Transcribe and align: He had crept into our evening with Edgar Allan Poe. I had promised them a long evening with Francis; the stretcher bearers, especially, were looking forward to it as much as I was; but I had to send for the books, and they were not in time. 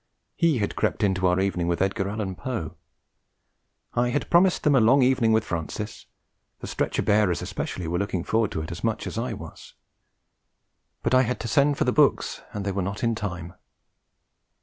He 0.35 0.57
had 0.57 0.75
crept 0.75 1.03
into 1.03 1.27
our 1.27 1.39
evening 1.39 1.67
with 1.67 1.79
Edgar 1.79 2.09
Allan 2.09 2.33
Poe. 2.33 2.75
I 3.93 4.09
had 4.09 4.31
promised 4.31 4.63
them 4.63 4.73
a 4.73 4.79
long 4.79 5.03
evening 5.03 5.31
with 5.31 5.43
Francis; 5.43 6.07
the 6.59 6.65
stretcher 6.65 7.03
bearers, 7.03 7.43
especially, 7.43 7.87
were 7.87 7.99
looking 7.99 8.23
forward 8.23 8.49
to 8.53 8.63
it 8.63 8.71
as 8.71 8.83
much 8.83 9.05
as 9.05 9.19
I 9.19 9.33
was; 9.33 9.75
but 11.03 11.13
I 11.13 11.21
had 11.21 11.39
to 11.41 11.47
send 11.47 11.77
for 11.77 11.83
the 11.83 11.91
books, 11.91 12.41
and 12.51 12.65
they 12.65 12.71
were 12.71 12.81
not 12.81 13.03
in 13.03 13.13
time. 13.13 13.53